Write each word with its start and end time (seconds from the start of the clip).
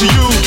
to 0.00 0.06
you. 0.06 0.39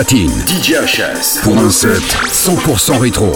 Platine. 0.00 0.32
DJ 0.46 0.76
HS. 0.80 1.40
Pour 1.42 1.58
un 1.58 1.68
set 1.68 2.00
100% 2.32 2.98
rétro. 2.98 3.32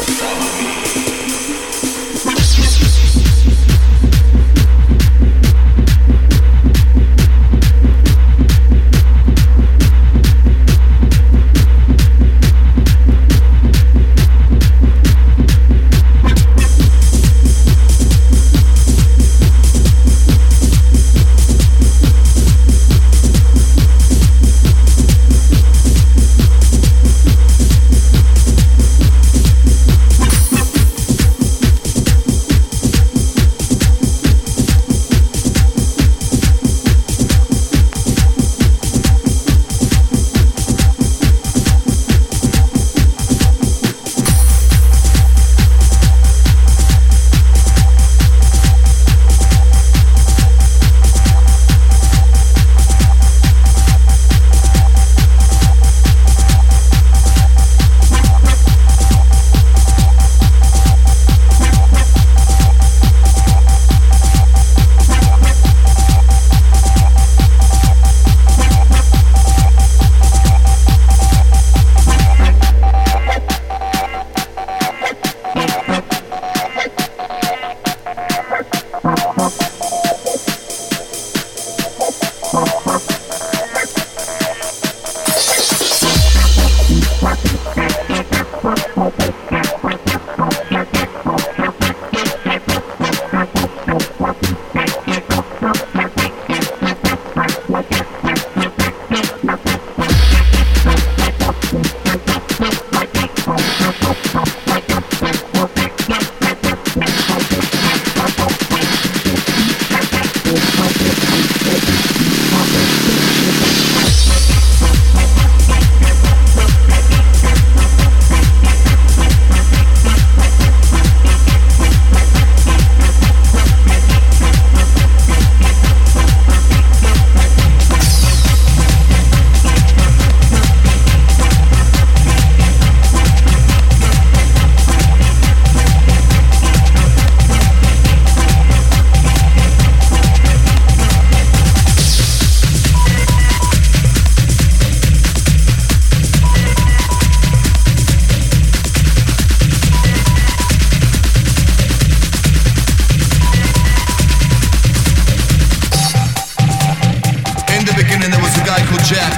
is 158.55 158.63
a 158.63 158.67
guy 158.67 158.81
called 158.87 159.05
Jack. 159.05 159.35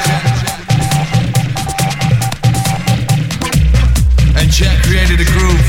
And 4.37 4.51
Jack 4.51 4.83
created 4.85 5.21
a 5.21 5.25
groove. 5.25 5.67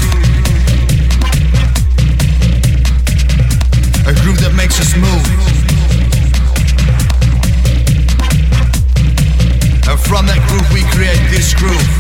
A 4.08 4.14
groove 4.22 4.40
that 4.42 4.54
makes 4.56 4.80
us 4.80 4.96
move. 4.96 5.26
And 9.88 10.00
from 10.00 10.26
that 10.26 10.42
groove 10.48 10.72
we 10.74 10.84
create 10.92 11.22
this 11.32 11.54
groove. 11.54 11.97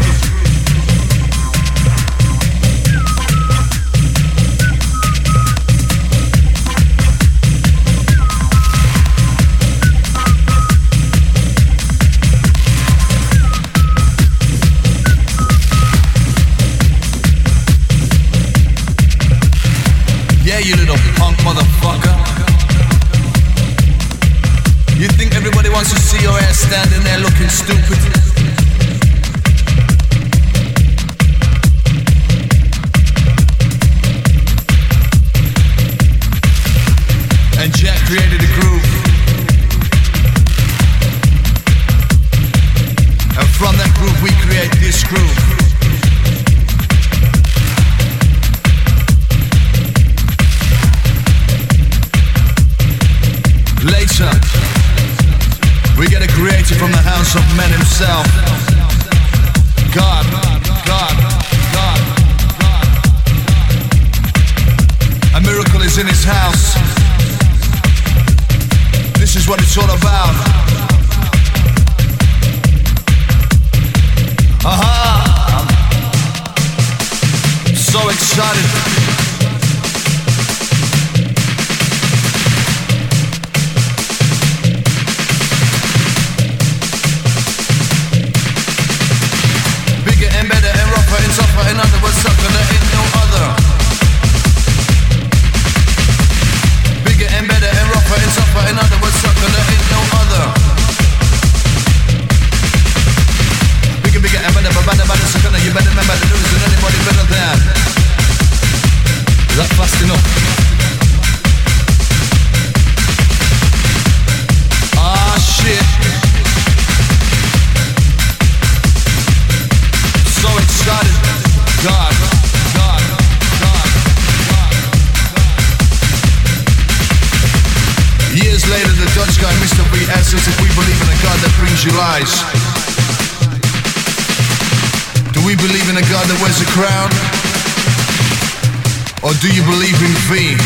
Do 139.42 139.54
you 139.54 139.62
believe 139.64 140.02
in 140.02 140.14
V? 140.30 140.58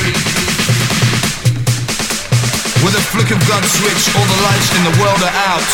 With 2.86 2.96
a 2.96 3.04
flick 3.12 3.32
of 3.32 3.40
gun 3.48 3.64
switch, 3.64 4.16
all 4.16 4.26
the 4.26 4.42
lights 4.44 4.72
in 4.78 4.84
the 4.84 4.96
world 5.02 5.22
are 5.22 5.36
out. 5.52 5.72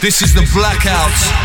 This 0.00 0.22
is 0.22 0.32
the 0.32 0.48
blackout. 0.54 1.41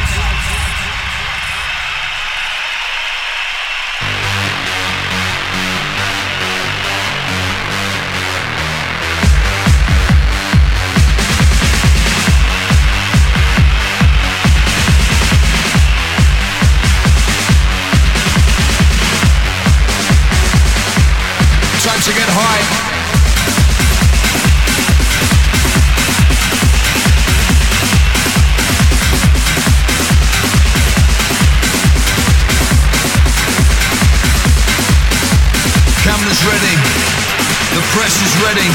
The 38.07 38.23
is 38.23 38.39
ready. 38.39 38.69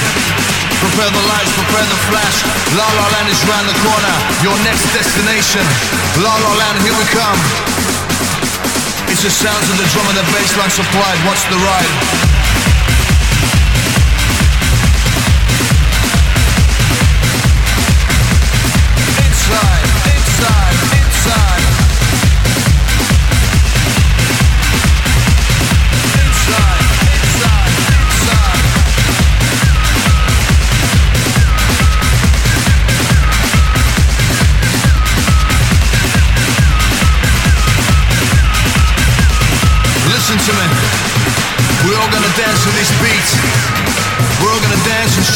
Prepare 0.85 1.09
the 1.09 1.25
lights, 1.25 1.49
prepare 1.57 1.89
the 1.89 1.97
flash. 2.13 2.45
La 2.77 2.85
La 2.85 3.07
Land 3.17 3.33
is 3.33 3.41
round 3.49 3.65
the 3.65 3.73
corner. 3.81 4.17
Your 4.45 4.53
next 4.61 4.85
destination. 4.93 5.65
La 6.21 6.37
La 6.37 6.53
Land, 6.53 6.77
here 6.85 6.93
we 6.93 7.07
come. 7.17 7.41
It's 9.09 9.23
the 9.25 9.31
sounds 9.33 9.71
of 9.73 9.79
the 9.81 9.89
drum 9.89 10.05
and 10.13 10.19
the 10.21 10.29
bass 10.37 10.53
line 10.59 10.69
supplied. 10.69 11.17
Watch 11.25 11.49
the 11.49 11.57
ride. 11.65 12.32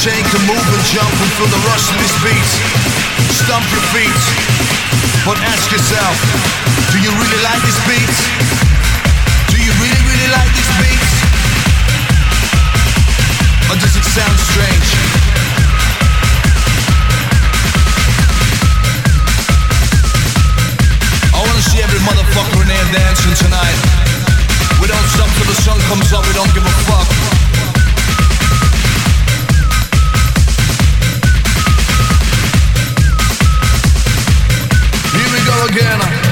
Shake 0.07 0.35
and 0.39 0.47
move 0.47 0.67
and 0.71 0.85
jump 0.95 1.11
and 1.19 1.31
feel 1.35 1.51
the 1.51 1.63
rush 1.67 1.91
of 1.91 1.99
this 1.99 2.15
beat. 2.23 2.51
Stomp 3.43 3.67
your 3.75 3.83
feet. 3.91 4.23
But 5.27 5.35
ask 5.51 5.67
yourself, 5.75 6.15
do 6.95 7.03
you 7.03 7.11
really 7.11 7.41
like 7.43 7.59
this 7.67 7.75
beat? 7.91 8.15
Do 9.51 9.59
you 9.59 9.73
really, 9.83 10.03
really 10.07 10.31
like 10.31 10.47
this 10.55 10.71
beat? 10.79 11.07
Or 13.67 13.75
does 13.83 13.99
it 13.99 14.07
sound 14.07 14.39
strange? 14.47 14.89
I 21.35 21.39
wanna 21.43 21.67
see 21.67 21.83
every 21.83 21.99
motherfucker 22.07 22.63
in 22.63 22.71
here 22.71 22.89
dancing 22.95 23.35
tonight. 23.43 23.79
We 24.79 24.87
don't 24.87 25.09
stop 25.19 25.27
till 25.35 25.51
the 25.51 25.59
sun 25.67 25.83
comes 25.91 26.13
up, 26.15 26.23
we 26.31 26.33
don't 26.39 26.55
give 26.55 26.63
a 26.63 26.77
fuck. 26.87 27.36
Again. 35.65 36.26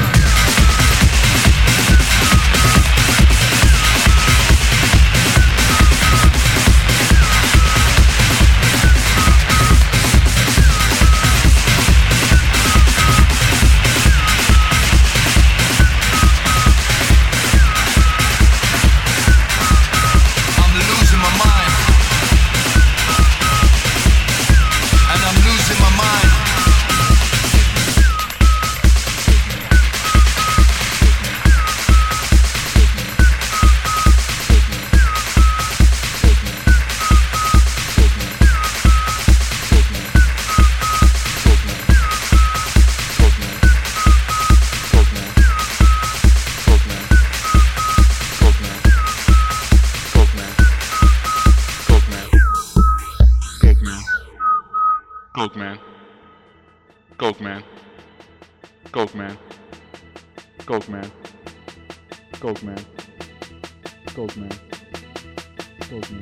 Tolkien. 65.89 66.21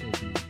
Tolkien. 0.00 0.41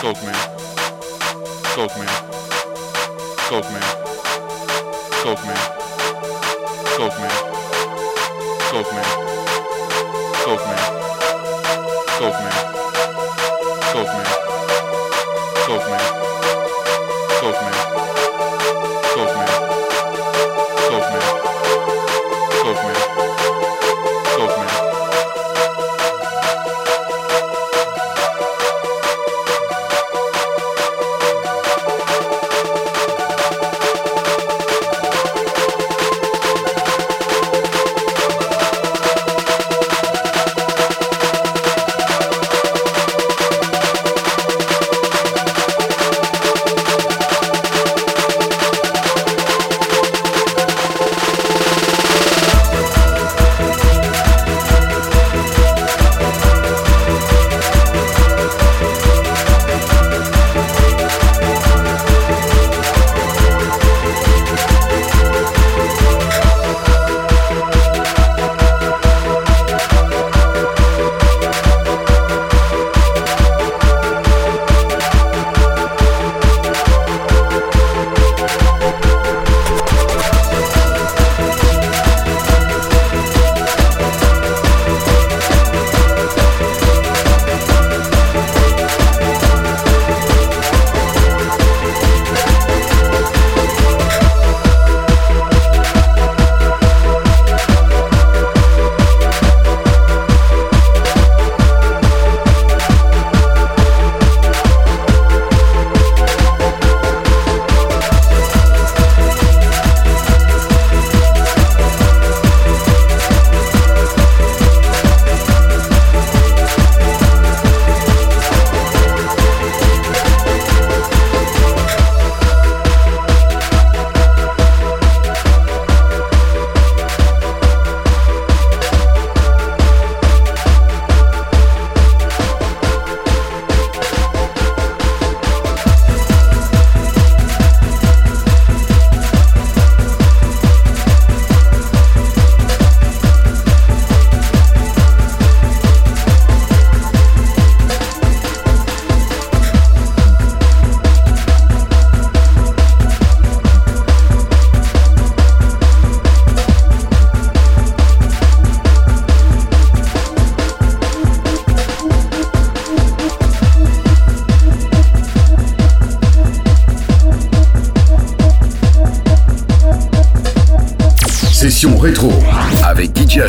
Coke 0.00 0.22
man. 0.24 0.34
Coke 1.74 1.96
man. 1.98 2.08
Coke 3.48 3.70
man. 3.72 3.82
Coke 5.22 5.44
man. 5.46 5.56
Coke 6.96 7.18
man. 7.18 7.32
Coke 8.70 8.92
man. 8.92 9.06
Coke 10.44 10.66
man. 10.66 10.80
Coke 12.18 12.40
man. 12.40 12.52
Coke 13.92 14.12
man. 14.12 14.26
Coke 15.66 15.88
man. 15.90 16.21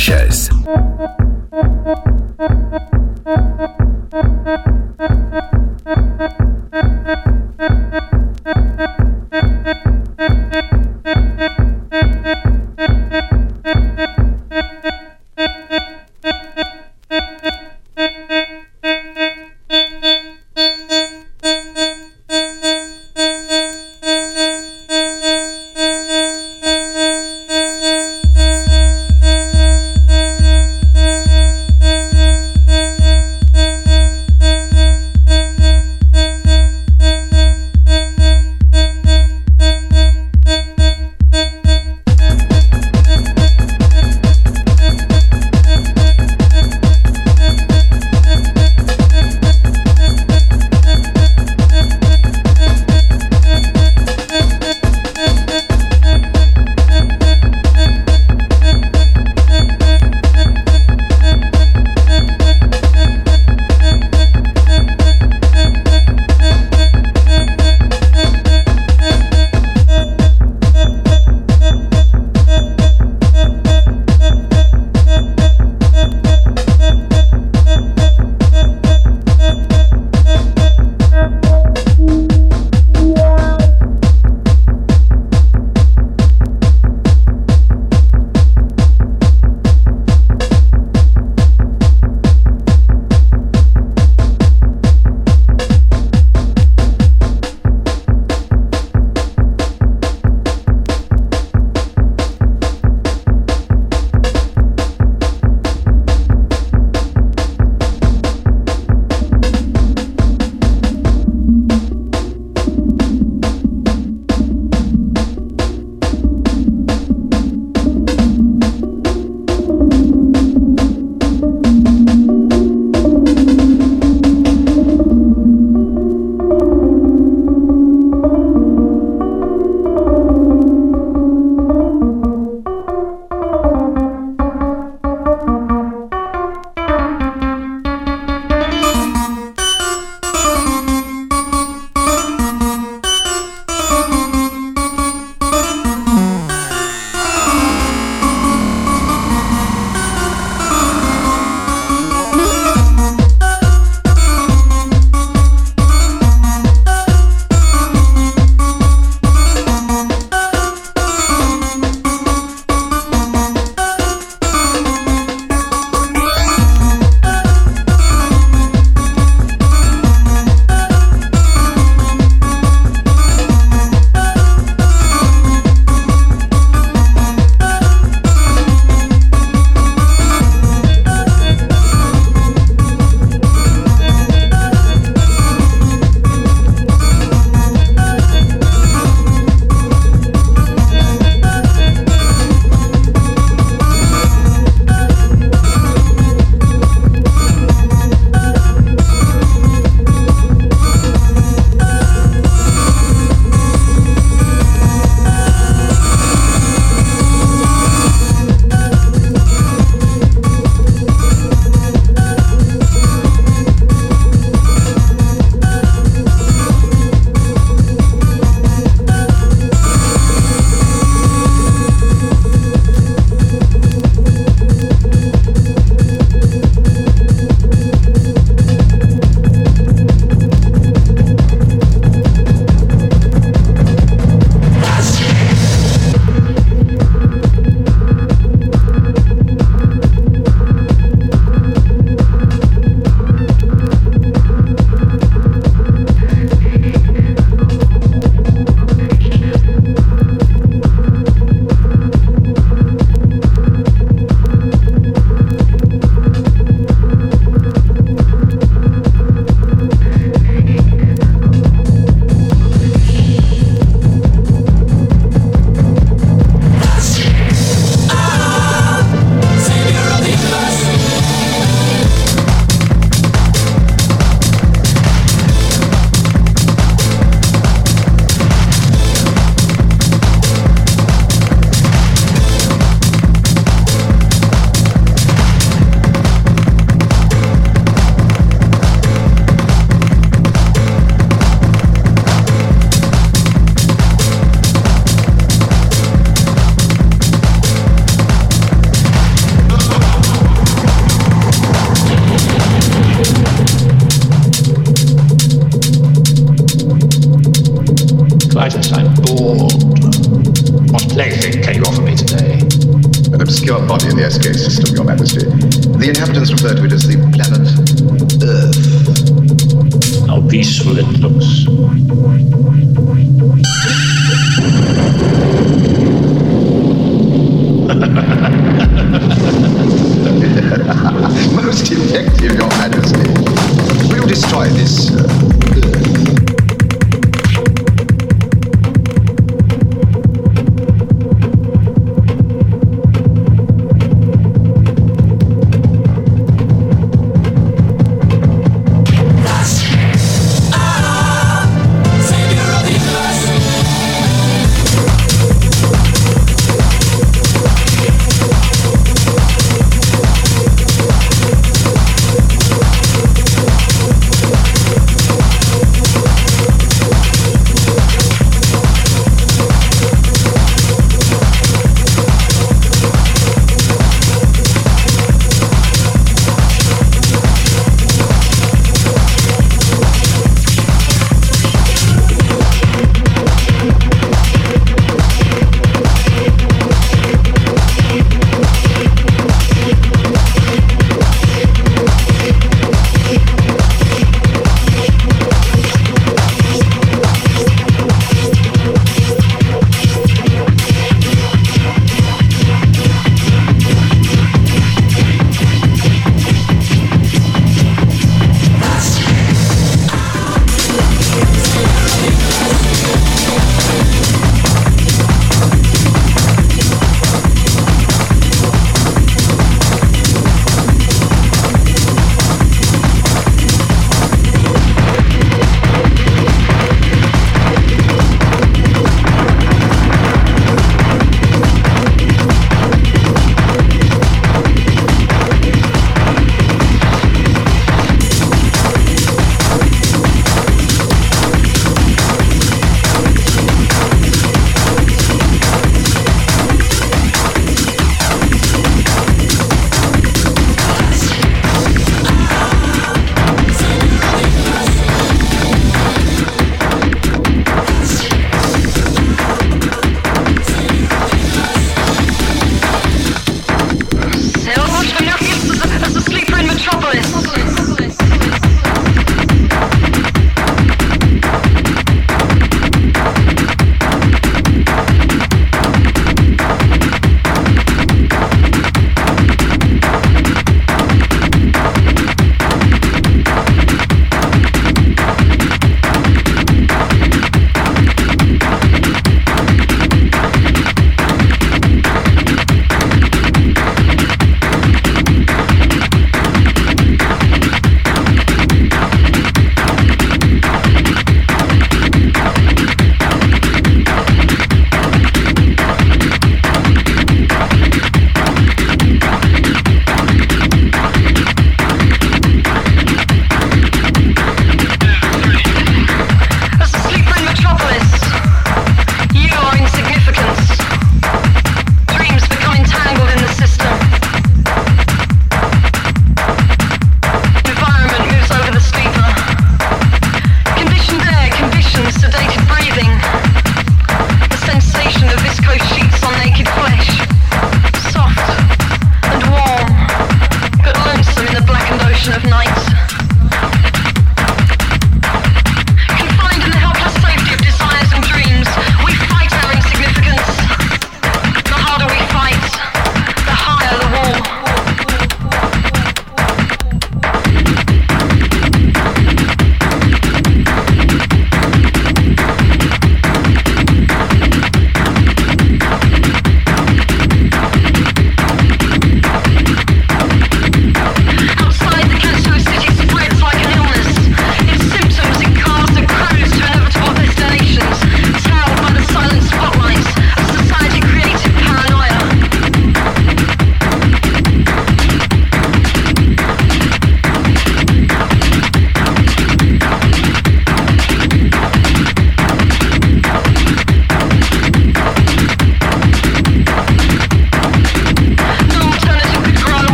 Shit. 0.00 0.29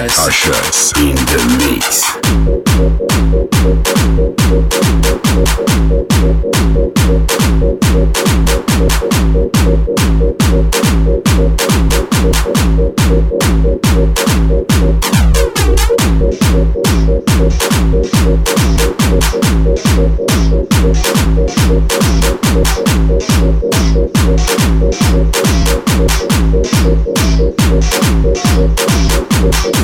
Ushers. 0.00 0.18
Ushers 0.18 0.92
in 0.96 1.14
the 1.14 1.36
mix. 1.58 2.10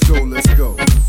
believe? 0.00 1.01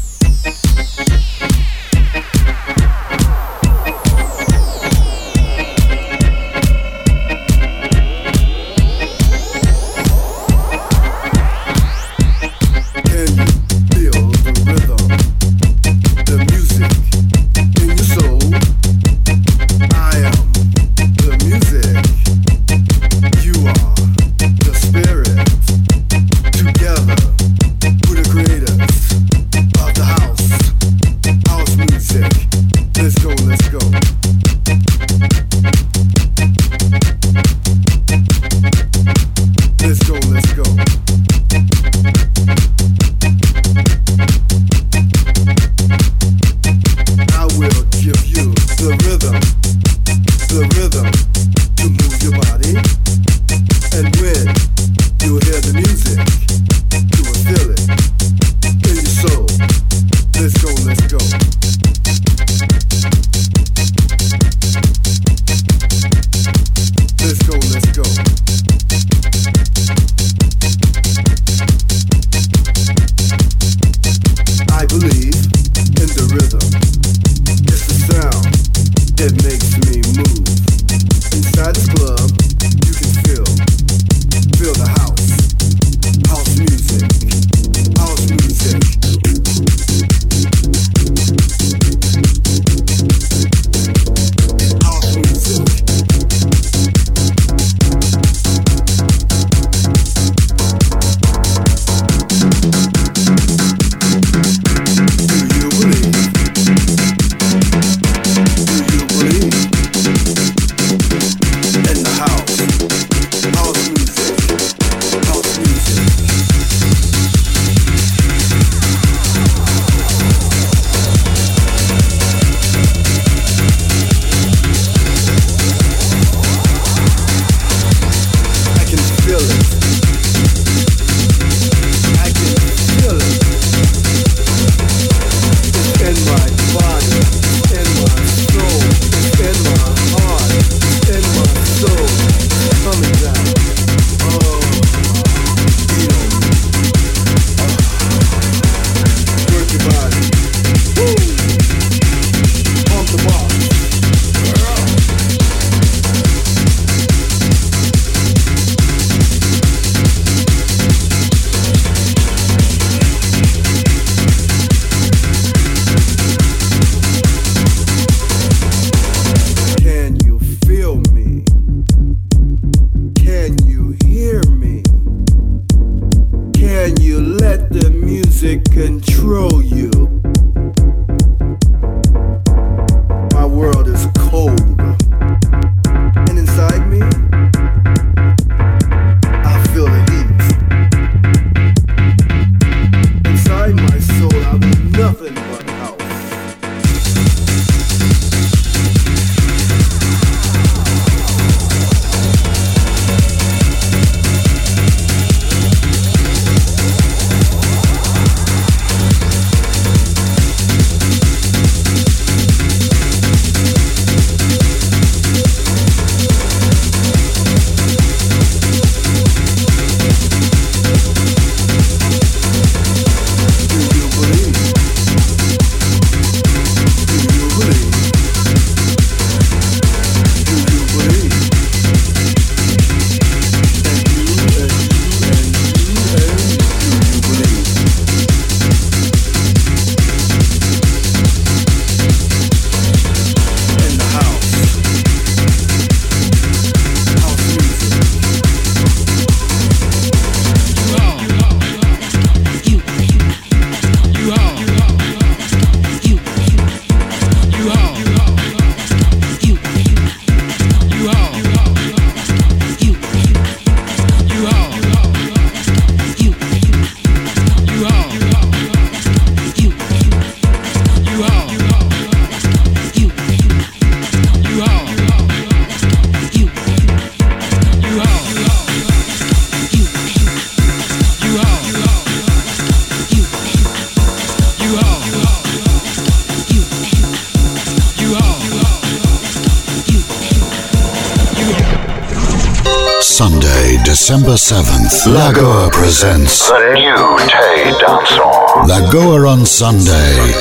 December 294.13 294.37
7th, 294.37 295.07
Lagoa 295.11 295.71
presents 295.71 296.47
The 296.47 296.73
new 296.75 297.17
Tay 297.27 297.73
Dancehall. 297.81 298.67
Lagoa 298.67 299.27
on 299.27 299.43
Sunday. 299.43 300.31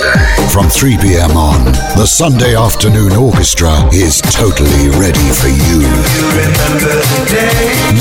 From 0.52 0.68
3 0.68 0.98
p.m. 0.98 1.30
on, 1.38 1.64
the 1.96 2.04
Sunday 2.04 2.54
Afternoon 2.54 3.12
Orchestra 3.12 3.72
is 3.90 4.20
totally 4.20 4.90
ready 5.00 5.24
for 5.32 5.48
you. 5.48 5.80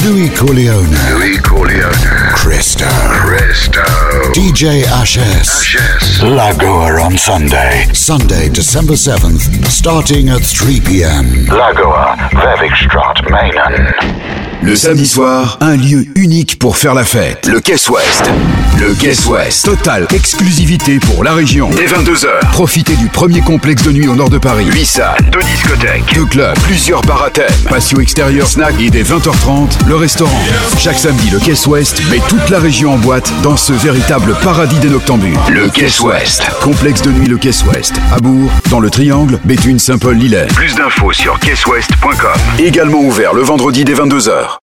Louis 0.03 0.27
Corleone, 0.35 0.91
Louis 1.15 1.39
Corleone. 1.39 2.20
Christo, 2.33 2.85
Presto. 3.25 3.81
DJ 4.33 4.85
Ashes. 5.01 5.73
Lagoa 6.21 7.01
on 7.01 7.17
Sunday. 7.17 7.85
Sunday, 7.93 8.49
December 8.49 8.93
7th, 8.93 9.49
starting 9.69 10.29
at 10.29 10.41
3 10.41 10.79
p.m. 10.79 11.45
Lagoa. 11.47 12.15
Vevigstrat 12.31 13.21
Mainan. 13.29 13.91
Le 14.63 14.75
samedi 14.75 15.07
soir, 15.07 15.57
un 15.59 15.75
lieu 15.75 16.05
unique 16.15 16.59
pour 16.59 16.77
faire 16.77 16.93
la 16.93 17.03
fête. 17.03 17.47
Le 17.47 17.59
Caisse 17.59 17.89
Ouest. 17.89 18.29
Le 18.79 18.93
Caisse 18.93 19.25
Ouest. 19.25 19.65
Totale 19.65 20.05
exclusivité 20.13 20.99
pour 20.99 21.23
la 21.23 21.33
région. 21.33 21.71
Dès 21.71 21.87
22h. 21.87 22.27
Profitez 22.51 22.95
du 22.95 23.07
premier 23.07 23.41
complexe 23.41 23.81
de 23.81 23.91
nuit 23.91 24.07
au 24.07 24.15
nord 24.15 24.29
de 24.29 24.37
Paris. 24.37 24.67
8 24.71 24.85
salles, 24.85 25.17
2 25.31 25.39
discothèques, 25.39 26.13
2 26.13 26.25
clubs, 26.25 26.57
plusieurs 26.59 27.01
bars 27.01 27.23
à 27.23 27.29
thème, 27.31 27.47
patio 27.69 28.01
extérieur, 28.01 28.47
snack 28.47 28.75
et 28.79 28.91
dès 28.91 29.01
20h30, 29.01 29.87
le 29.87 29.95
restaurant. 29.95 30.43
Chaque 30.77 30.99
samedi, 30.99 31.31
le 31.31 31.39
Caisse 31.39 31.65
Ouest 31.65 31.99
met 32.11 32.19
toute 32.29 32.49
la 32.49 32.59
région 32.59 32.93
en 32.93 32.97
boîte 32.97 33.31
dans 33.43 33.57
ce 33.57 33.73
véritable 33.73 34.35
paradis 34.43 34.79
des 34.79 34.89
noctambules. 34.89 35.37
Le 35.49 35.69
Caisse 35.69 35.99
Ouest. 36.01 36.43
Complexe 36.61 37.01
de 37.01 37.11
nuit 37.11 37.27
Le 37.27 37.37
Caisse 37.37 37.63
Ouest. 37.65 37.95
À 38.13 38.19
Bourg, 38.19 38.51
dans 38.69 38.79
le 38.79 38.89
Triangle, 38.89 39.39
Béthune, 39.43 39.79
Saint-Paul, 39.79 40.15
Lillet. 40.17 40.47
Plus 40.55 40.75
d'infos 40.75 41.13
sur 41.13 41.39
caissewest.com. 41.39 42.39
Également 42.59 42.99
ouvert 43.01 43.33
le 43.33 43.41
vendredi 43.41 43.85
dès 43.85 43.93
22h. 43.93 44.57